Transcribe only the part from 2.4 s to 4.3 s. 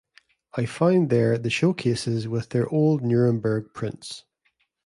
their old Nuremberg prints.